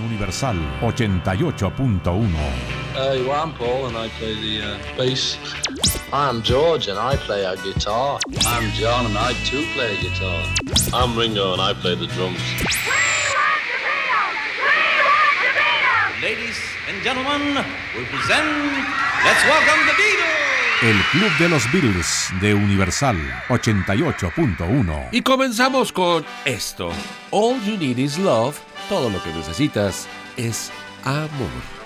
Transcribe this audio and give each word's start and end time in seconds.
En 0.00 0.06
Universal 0.06 0.56
88.1. 0.80 2.34
Uh, 2.96 3.30
I'm 3.30 3.52
Paul 3.54 3.86
and 3.86 3.96
I 3.96 4.08
play 4.18 4.34
the 4.34 4.62
uh, 4.62 4.96
bass. 4.96 5.36
I'm 6.12 6.42
George 6.42 6.88
and 6.88 6.98
I 6.98 7.16
play 7.16 7.44
a 7.44 7.56
guitar. 7.56 8.18
I'm 8.46 8.70
John 8.72 9.06
and 9.06 9.16
I 9.18 9.34
too 9.44 9.64
play 9.74 9.96
guitar. 10.00 10.46
I'm 10.92 11.16
Ringo 11.16 11.52
and 11.52 11.60
I 11.60 11.74
play 11.74 11.94
the 11.96 12.06
drums. 12.06 12.40
Ladies 16.22 16.58
and 16.88 17.02
gentlemen, 17.02 17.64
we 17.96 18.04
present 18.06 18.48
Let's 19.24 19.44
Welcome 19.44 19.86
the 19.86 19.94
Beatles. 19.96 20.50
El 20.82 20.96
Club 21.12 21.30
de 21.38 21.48
los 21.50 21.70
Beatles 21.72 22.30
de 22.40 22.54
Universal 22.54 23.18
88.1. 23.48 25.08
Y 25.12 25.20
comenzamos 25.20 25.92
con 25.92 26.24
esto. 26.46 26.90
All 27.30 27.60
you 27.66 27.76
need 27.76 27.98
is 27.98 28.18
love. 28.18 28.58
Todo 28.90 29.08
lo 29.08 29.22
que 29.22 29.32
necesitas 29.32 30.08
es 30.36 30.72
amor. 31.04 31.79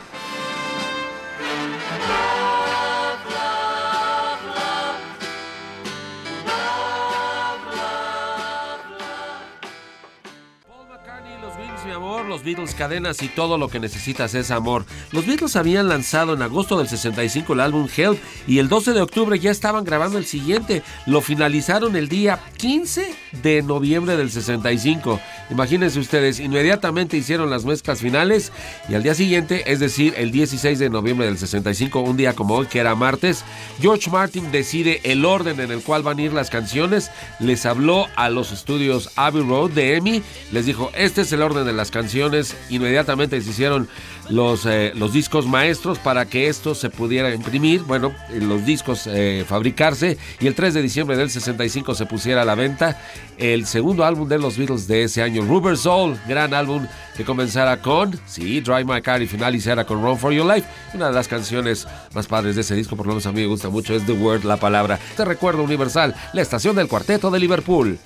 Mi 11.84 11.93
amor, 11.93 12.24
los 12.24 12.43
Beatles 12.43 12.74
cadenas 12.74 13.23
y 13.23 13.29
todo 13.29 13.59
lo 13.59 13.69
que 13.69 13.79
necesitas 13.79 14.34
es 14.34 14.51
amor. 14.51 14.87
Los 15.12 15.27
Beatles 15.27 15.56
habían 15.56 15.88
lanzado 15.88 16.34
en 16.34 16.43
agosto 16.43 16.79
del 16.79 16.88
65 16.88 17.52
el 17.52 17.60
álbum 17.60 17.88
Help 17.95 18.19
y 18.47 18.59
el 18.59 18.69
12 18.69 18.93
de 18.93 19.02
octubre 19.02 19.38
ya 19.38 19.51
estaban 19.51 19.84
grabando 19.84 20.16
el 20.16 20.24
siguiente. 20.24 20.83
Lo 21.07 21.20
finalizaron 21.20 21.97
el 21.97 22.09
día 22.09 22.41
15 22.57 23.15
de 23.43 23.62
noviembre 23.62 24.16
del 24.16 24.30
65. 24.30 25.20
Imagínense 25.51 25.98
ustedes, 25.98 26.41
inmediatamente 26.41 27.19
hicieron 27.19 27.51
las 27.51 27.65
mezclas 27.65 28.01
finales 28.01 28.51
y 28.88 28.95
al 28.95 29.02
día 29.02 29.15
siguiente, 29.15 29.71
es 29.71 29.80
decir, 29.80 30.15
el 30.16 30.30
16 30.30 30.79
de 30.79 30.88
noviembre 30.88 31.27
del 31.27 31.37
65, 31.37 32.01
un 32.01 32.16
día 32.16 32.32
como 32.32 32.55
hoy, 32.55 32.66
que 32.66 32.79
era 32.79 32.95
martes, 32.95 33.45
George 33.80 34.10
Martin 34.10 34.51
decide 34.51 35.01
el 35.05 35.24
orden 35.24 35.60
en 35.60 35.71
el 35.71 35.82
cual 35.82 36.02
van 36.02 36.18
a 36.18 36.23
ir 36.23 36.32
las 36.32 36.49
canciones. 36.49 37.10
Les 37.40 37.66
habló 37.66 38.07
a 38.16 38.30
los 38.30 38.52
estudios 38.52 39.10
Abbey 39.16 39.43
Road 39.43 39.71
de 39.73 39.96
EMI, 39.96 40.23
les 40.52 40.65
dijo, 40.65 40.90
este 40.95 41.23
es 41.23 41.32
el 41.32 41.43
orden 41.43 41.66
de 41.66 41.74
las 41.77 41.91
canciones. 41.91 42.57
Inmediatamente 42.71 43.41
se 43.41 43.51
hicieron 43.51 43.89
los, 44.30 44.67
eh, 44.67 44.93
los 44.95 45.13
discos 45.13 45.47
maestros 45.47 45.99
para 45.99 46.27
que 46.27 46.49
esto 46.49 46.75
se 46.75 46.91
pudiera 46.91 47.35
imprimir, 47.35 47.83
bueno, 47.83 48.15
los 48.33 48.65
discos 48.65 49.07
eh, 49.07 49.45
fabricarse 49.47 50.19
y 50.41 50.47
el 50.47 50.55
3 50.55 50.75
de 50.75 50.83
diciembre 50.83 51.17
del 51.17 51.30
65 51.30 51.95
se 51.95 52.07
pusiera 52.07 52.43
a 52.43 52.45
la 52.45 52.55
venta 52.55 52.99
el 53.39 53.67
segundo 53.67 54.05
álbum 54.05 54.29
de 54.29 54.39
los 54.39 54.57
Beatles 54.57 54.87
de 54.87 55.05
ese 55.05 55.23
año, 55.23 55.43
Rubber 55.43 55.77
Soul, 55.77 56.17
gran 56.29 56.55
álbum 56.55 56.87
que 57.17 57.25
comenzara 57.25 57.80
con, 57.80 58.19
sí, 58.27 58.61
Drive 58.61 58.85
My 58.85 59.01
Car 59.02 59.23
y 59.23 59.27
finalizara 59.27 59.85
con 59.85 60.02
Run 60.02 60.19
For 60.19 60.33
Your 60.33 60.47
Life. 60.47 60.67
Una 60.95 61.09
de 61.09 61.13
las 61.15 61.29
canciones 61.29 61.87
más 62.15 62.27
padres 62.27 62.55
de 62.57 62.63
ese 62.63 62.75
disco, 62.75 62.97
por 62.97 63.07
lo 63.07 63.13
menos 63.13 63.27
a 63.27 63.33
mí 63.33 63.41
me 63.43 63.47
gusta 63.47 63.69
mucho, 63.69 63.95
es 63.95 64.05
The 64.06 64.12
Word, 64.12 64.45
la 64.45 64.56
palabra. 64.56 64.99
Te 65.17 65.25
recuerdo 65.25 65.62
Universal, 65.62 66.15
la 66.33 66.43
estación 66.43 66.77
del 66.77 66.89
cuarteto 66.89 67.31
de 67.31 67.39
Liverpool. 67.39 67.99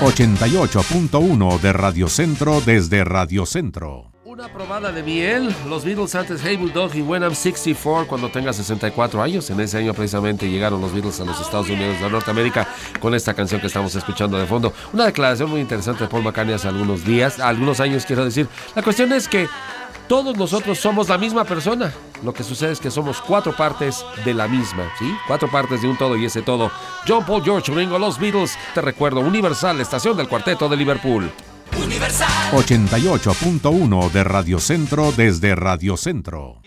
88.1 0.00 1.60
de 1.60 1.72
Radio 1.72 2.08
Centro 2.08 2.60
desde 2.68 3.02
Radio 3.02 3.46
Centro. 3.46 4.12
Una 4.26 4.52
probada 4.52 4.92
de 4.92 5.02
miel, 5.02 5.56
los 5.66 5.86
Beatles 5.86 6.14
antes 6.14 6.42
Hey 6.44 6.58
Bulldog 6.58 6.94
y 6.94 7.00
When 7.00 7.22
I'm 7.22 7.34
64 7.34 8.06
cuando 8.06 8.28
tenga 8.28 8.52
64 8.52 9.22
años. 9.22 9.48
En 9.48 9.58
ese 9.60 9.78
año 9.78 9.94
precisamente 9.94 10.50
llegaron 10.50 10.82
los 10.82 10.92
Beatles 10.92 11.18
a 11.18 11.24
los 11.24 11.40
Estados 11.40 11.70
Unidos 11.70 11.98
de 11.98 12.10
Norteamérica 12.10 12.68
con 13.00 13.14
esta 13.14 13.32
canción 13.32 13.62
que 13.62 13.68
estamos 13.68 13.94
escuchando 13.94 14.38
de 14.38 14.44
fondo. 14.44 14.74
Una 14.92 15.06
declaración 15.06 15.48
muy 15.48 15.62
interesante 15.62 16.04
de 16.04 16.10
Paul 16.10 16.22
McCartney 16.22 16.56
hace 16.56 16.68
algunos 16.68 17.06
días, 17.06 17.40
algunos 17.40 17.80
años 17.80 18.04
quiero 18.04 18.22
decir. 18.22 18.46
La 18.74 18.82
cuestión 18.82 19.14
es 19.14 19.28
que 19.28 19.48
todos 20.06 20.36
nosotros 20.36 20.78
somos 20.78 21.08
la 21.08 21.16
misma 21.16 21.44
persona. 21.44 21.90
Lo 22.22 22.34
que 22.34 22.44
sucede 22.44 22.72
es 22.72 22.80
que 22.80 22.90
somos 22.90 23.22
cuatro 23.22 23.56
partes 23.56 24.04
de 24.26 24.34
la 24.34 24.46
misma, 24.46 24.92
¿sí? 24.98 25.10
Cuatro 25.26 25.50
partes 25.50 25.80
de 25.80 25.88
un 25.88 25.96
todo 25.96 26.18
y 26.18 26.26
ese 26.26 26.42
todo. 26.42 26.70
John 27.06 27.24
Paul 27.24 27.42
George 27.42 27.72
Ringo, 27.72 27.98
los 27.98 28.18
Beatles. 28.18 28.58
Te 28.74 28.82
recuerdo, 28.82 29.20
Universal, 29.20 29.80
estación 29.80 30.18
del 30.18 30.28
cuarteto 30.28 30.68
de 30.68 30.76
Liverpool. 30.76 31.32
88.1 32.52 34.10
de 34.10 34.24
Radio 34.24 34.58
Centro 34.58 35.12
desde 35.12 35.54
Radio 35.54 35.96
Centro. 35.96 36.60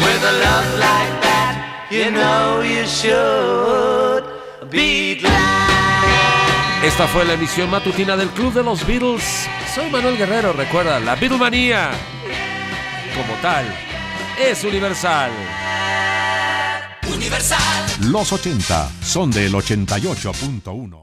With 0.00 0.24
a 0.24 0.32
love 0.32 0.78
like 0.78 1.20
that, 1.22 1.88
you 1.90 2.10
know 2.10 2.62
you 2.62 2.86
should 2.86 4.24
be 4.70 5.16
glad. 5.20 5.70
Esta 6.84 7.06
fue 7.06 7.24
la 7.24 7.34
emisión 7.34 7.70
matutina 7.70 8.16
del 8.16 8.28
Club 8.30 8.52
de 8.52 8.62
los 8.62 8.86
Beatles. 8.86 9.48
Soy 9.74 9.90
Manuel 9.90 10.16
Guerrero, 10.18 10.52
recuerda, 10.52 10.98
la 11.00 11.14
Beatlemanía, 11.14 11.90
como 13.14 13.34
tal, 13.40 13.66
es 14.38 14.64
universal. 14.64 15.30
Universal. 15.30 15.59
Los 18.00 18.32
80 18.32 18.90
son 19.02 19.30
del 19.30 19.52
88.1. 19.52 20.96